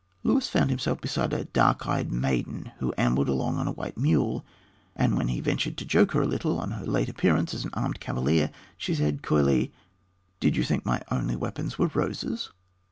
Luis 0.23 0.49
found 0.49 0.71
himself 0.71 0.99
beside 0.99 1.31
a 1.31 1.45
dark 1.45 1.85
eyed 1.85 2.11
maiden, 2.11 2.71
who 2.79 2.91
ambled 2.97 3.29
along 3.29 3.57
on 3.57 3.67
a 3.67 3.71
white 3.71 3.99
mule, 3.99 4.43
and 4.95 5.15
when 5.15 5.27
he 5.27 5.39
ventured 5.39 5.77
to 5.77 5.85
joke 5.85 6.13
her 6.13 6.23
a 6.23 6.27
little 6.27 6.59
on 6.59 6.71
her 6.71 6.87
late 6.87 7.07
appearance 7.07 7.53
as 7.53 7.65
an 7.65 7.71
armed 7.75 7.99
cavalier, 7.99 8.49
she 8.79 8.95
said 8.95 9.21
coyly, 9.21 9.71
"Did 10.39 10.57
you 10.57 10.63
think 10.63 10.87
my 10.87 11.03
only 11.11 11.35
weapons 11.35 11.77
were 11.77 11.91
roses?" 11.93 12.49